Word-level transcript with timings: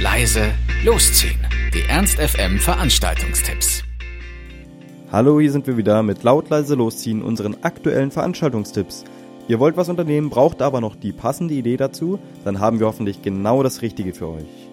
leise, 0.00 0.52
losziehen. 0.84 1.40
Die 1.74 1.82
Ernst 1.88 2.20
FM 2.20 2.60
Veranstaltungstipps. 2.60 3.82
Hallo, 5.10 5.40
hier 5.40 5.50
sind 5.50 5.66
wir 5.66 5.76
wieder 5.76 6.04
mit 6.04 6.22
laut 6.22 6.48
leise 6.50 6.76
losziehen 6.76 7.20
unseren 7.20 7.56
aktuellen 7.62 8.12
Veranstaltungstipps. 8.12 9.04
Ihr 9.48 9.58
wollt 9.58 9.76
was 9.76 9.88
unternehmen, 9.88 10.30
braucht 10.30 10.62
aber 10.62 10.80
noch 10.80 10.94
die 10.94 11.10
passende 11.10 11.54
Idee 11.54 11.76
dazu, 11.76 12.20
dann 12.44 12.60
haben 12.60 12.78
wir 12.78 12.86
hoffentlich 12.86 13.22
genau 13.22 13.64
das 13.64 13.82
Richtige 13.82 14.14
für 14.14 14.28
euch. 14.28 14.68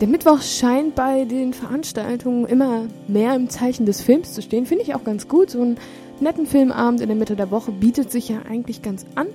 Der 0.00 0.06
Mittwoch 0.06 0.42
scheint 0.42 0.94
bei 0.94 1.24
den 1.24 1.52
Veranstaltungen 1.52 2.46
immer 2.46 2.84
mehr 3.08 3.34
im 3.34 3.50
Zeichen 3.50 3.84
des 3.84 4.00
Films 4.00 4.32
zu 4.32 4.42
stehen. 4.42 4.64
Finde 4.64 4.84
ich 4.84 4.94
auch 4.94 5.02
ganz 5.02 5.26
gut. 5.26 5.50
So 5.50 5.60
einen 5.60 5.76
netten 6.20 6.46
Filmabend 6.46 7.00
in 7.00 7.08
der 7.08 7.16
Mitte 7.16 7.34
der 7.34 7.50
Woche 7.50 7.72
bietet 7.72 8.12
sich 8.12 8.28
ja 8.28 8.42
eigentlich 8.48 8.80
ganz 8.80 9.06
an. 9.16 9.26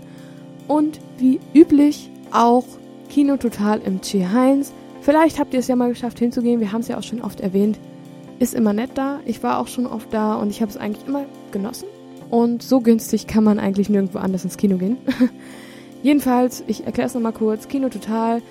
Und 0.70 1.00
wie 1.18 1.42
üblich 1.54 2.10
auch 2.32 2.64
Kino 3.10 3.38
Total 3.38 3.82
im 3.82 4.02
Chi 4.02 4.26
Heinz. 4.26 4.72
Vielleicht 5.06 5.38
habt 5.38 5.54
ihr 5.54 5.60
es 5.60 5.68
ja 5.68 5.76
mal 5.76 5.90
geschafft 5.90 6.18
hinzugehen. 6.18 6.60
Wir 6.60 6.72
haben 6.72 6.82
es 6.82 6.88
ja 6.88 6.98
auch 6.98 7.04
schon 7.04 7.22
oft 7.22 7.40
erwähnt. 7.40 7.78
Ist 8.40 8.56
immer 8.56 8.74
nett 8.74 8.90
da. 8.96 9.20
Ich 9.26 9.44
war 9.44 9.60
auch 9.60 9.68
schon 9.68 9.86
oft 9.86 10.12
da 10.12 10.34
und 10.34 10.50
ich 10.50 10.64
habe 10.64 10.72
es 10.72 10.78
eigentlich 10.78 11.06
immer 11.06 11.26
genossen. 11.52 11.86
Und 12.32 12.64
so 12.64 12.82
günstig 12.82 13.28
kann 13.28 13.44
man 13.44 13.60
eigentlich 13.60 13.88
nirgendwo 13.88 14.18
anders 14.18 14.46
ins 14.46 14.58
Kino 14.58 14.78
gehen. 14.78 14.98
Jedenfalls, 16.02 16.64
ich 16.66 16.88
erkläre 16.88 17.06
es 17.06 17.14
nochmal 17.14 17.34
kurz. 17.34 17.68
Kino 17.68 17.90
Total 17.90 18.42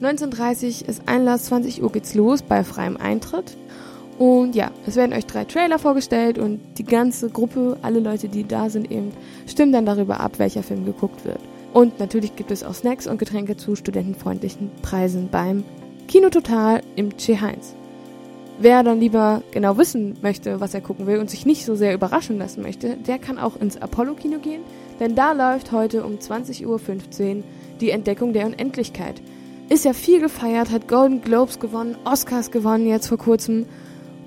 19.30 0.00 0.88
ist 0.88 1.02
Einlass, 1.06 1.44
20 1.44 1.84
Uhr 1.84 1.92
geht's 1.92 2.14
los 2.14 2.42
bei 2.42 2.64
freiem 2.64 2.96
Eintritt. 2.96 3.56
Und 4.18 4.56
ja, 4.56 4.72
es 4.88 4.96
werden 4.96 5.12
euch 5.12 5.26
drei 5.26 5.44
Trailer 5.44 5.78
vorgestellt 5.78 6.36
und 6.36 6.60
die 6.78 6.84
ganze 6.84 7.30
Gruppe, 7.30 7.76
alle 7.82 8.00
Leute, 8.00 8.28
die 8.28 8.42
da 8.42 8.70
sind, 8.70 8.90
eben 8.90 9.12
stimmen 9.46 9.70
dann 9.70 9.86
darüber 9.86 10.18
ab, 10.18 10.40
welcher 10.40 10.64
Film 10.64 10.84
geguckt 10.84 11.24
wird. 11.24 11.38
Und 11.72 12.00
natürlich 12.00 12.34
gibt 12.34 12.50
es 12.50 12.64
auch 12.64 12.74
Snacks 12.74 13.06
und 13.06 13.18
Getränke 13.18 13.56
zu 13.56 13.76
studentenfreundlichen 13.76 14.72
Preisen 14.82 15.28
beim 15.30 15.62
Kino 16.12 16.28
Total 16.28 16.82
im 16.94 17.16
Che 17.16 17.40
Heinz. 17.40 17.74
Wer 18.58 18.82
dann 18.82 19.00
lieber 19.00 19.42
genau 19.50 19.78
wissen 19.78 20.18
möchte, 20.20 20.60
was 20.60 20.74
er 20.74 20.82
gucken 20.82 21.06
will 21.06 21.18
und 21.18 21.30
sich 21.30 21.46
nicht 21.46 21.64
so 21.64 21.74
sehr 21.74 21.94
überraschen 21.94 22.36
lassen 22.36 22.60
möchte, 22.60 22.98
der 22.98 23.18
kann 23.18 23.38
auch 23.38 23.58
ins 23.58 23.80
Apollo-Kino 23.80 24.38
gehen, 24.40 24.60
denn 25.00 25.14
da 25.14 25.32
läuft 25.32 25.72
heute 25.72 26.04
um 26.04 26.16
20.15 26.16 26.66
Uhr 26.66 27.42
die 27.80 27.88
Entdeckung 27.88 28.34
der 28.34 28.44
Unendlichkeit 28.44 29.22
ist 29.70 29.86
ja 29.86 29.94
viel 29.94 30.20
gefeiert, 30.20 30.70
hat 30.70 30.86
Golden 30.86 31.22
Globes 31.22 31.60
gewonnen, 31.60 31.96
Oscars 32.04 32.50
gewonnen 32.50 32.86
jetzt 32.86 33.06
vor 33.06 33.16
kurzem 33.16 33.64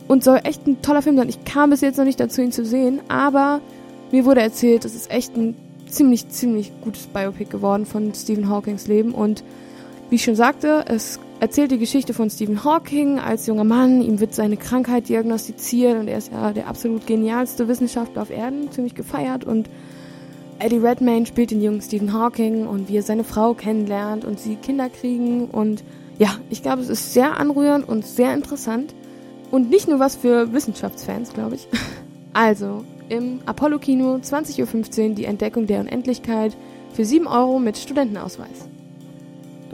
und 0.07 0.23
soll 0.23 0.39
echt 0.43 0.65
ein 0.65 0.81
toller 0.81 1.03
Film 1.03 1.17
sein. 1.17 1.29
Ich 1.29 1.45
kam 1.45 1.69
bis 1.69 1.81
jetzt 1.81 1.97
noch 1.97 2.05
nicht 2.05 2.19
dazu, 2.19 2.41
ihn 2.41 2.51
zu 2.51 2.65
sehen, 2.65 2.99
aber 3.09 3.61
mir 4.11 4.25
wurde 4.25 4.41
erzählt, 4.41 4.85
es 4.85 4.95
ist 4.95 5.11
echt 5.11 5.37
ein 5.37 5.53
ziemlich, 5.87 6.29
ziemlich 6.29 6.71
gutes 6.81 7.05
Biopic 7.05 7.51
geworden 7.51 7.85
von 7.85 8.11
Stephen 8.15 8.49
Hawkings 8.49 8.87
Leben 8.87 9.11
und 9.11 9.43
wie 10.09 10.15
ich 10.15 10.23
schon 10.23 10.35
sagte, 10.35 10.85
es 10.87 11.19
erzählt 11.39 11.71
die 11.71 11.77
Geschichte 11.77 12.13
von 12.13 12.29
Stephen 12.29 12.63
Hawking 12.63 13.19
als 13.19 13.47
junger 13.47 13.63
Mann. 13.63 14.01
Ihm 14.01 14.19
wird 14.19 14.33
seine 14.33 14.57
Krankheit 14.57 15.09
diagnostiziert 15.09 15.99
und 15.99 16.07
er 16.07 16.17
ist 16.17 16.31
ja 16.31 16.53
der 16.53 16.67
absolut 16.67 17.07
genialste 17.07 17.67
Wissenschaftler 17.67 18.21
auf 18.21 18.29
Erden, 18.29 18.71
ziemlich 18.71 18.95
gefeiert 18.95 19.45
und 19.45 19.69
Eddie 20.57 20.77
Redmayne 20.77 21.25
spielt 21.25 21.51
den 21.51 21.61
jungen 21.61 21.81
Stephen 21.81 22.13
Hawking 22.13 22.65
und 22.65 22.87
wie 22.87 22.97
er 22.97 23.03
seine 23.03 23.25
Frau 23.25 23.53
kennenlernt 23.53 24.23
und 24.23 24.39
sie 24.39 24.55
Kinder 24.55 24.89
kriegen. 24.89 25.45
Und 25.49 25.83
ja, 26.17 26.29
ich 26.49 26.61
glaube, 26.61 26.81
es 26.81 26.89
ist 26.89 27.13
sehr 27.13 27.37
anrührend 27.37 27.87
und 27.87 28.05
sehr 28.05 28.33
interessant. 28.33 28.93
Und 29.51 29.69
nicht 29.69 29.87
nur 29.87 29.99
was 29.99 30.15
für 30.15 30.53
Wissenschaftsfans, 30.53 31.33
glaube 31.33 31.55
ich. 31.55 31.67
Also, 32.37 32.83
im 33.07 33.39
Apollo-Kino 33.45 34.15
20.15 34.15 35.09
Uhr 35.09 35.15
die 35.15 35.23
Entdeckung 35.23 35.67
der 35.67 35.79
Unendlichkeit 35.79 36.57
für 36.91 37.05
7 37.05 37.27
Euro 37.27 37.59
mit 37.59 37.77
Studentenausweis. 37.77 38.67